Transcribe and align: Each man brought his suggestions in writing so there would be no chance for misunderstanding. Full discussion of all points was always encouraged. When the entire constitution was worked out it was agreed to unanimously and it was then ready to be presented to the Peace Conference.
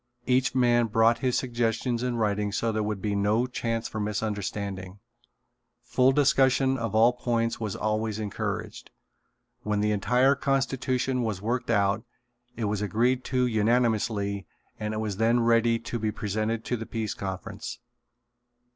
Each 0.25 0.55
man 0.55 0.87
brought 0.87 1.19
his 1.19 1.37
suggestions 1.37 2.01
in 2.01 2.15
writing 2.15 2.51
so 2.51 2.71
there 2.71 2.81
would 2.81 3.03
be 3.03 3.13
no 3.13 3.45
chance 3.45 3.87
for 3.87 3.99
misunderstanding. 3.99 4.97
Full 5.83 6.11
discussion 6.11 6.75
of 6.75 6.95
all 6.95 7.13
points 7.13 7.59
was 7.59 7.75
always 7.75 8.17
encouraged. 8.17 8.89
When 9.61 9.79
the 9.79 9.91
entire 9.91 10.33
constitution 10.33 11.21
was 11.21 11.39
worked 11.39 11.69
out 11.69 12.03
it 12.57 12.65
was 12.65 12.81
agreed 12.81 13.23
to 13.25 13.45
unanimously 13.45 14.47
and 14.79 14.95
it 14.95 14.99
was 14.99 15.17
then 15.17 15.39
ready 15.41 15.77
to 15.77 15.99
be 15.99 16.11
presented 16.11 16.65
to 16.65 16.77
the 16.77 16.87
Peace 16.87 17.13
Conference. 17.13 17.77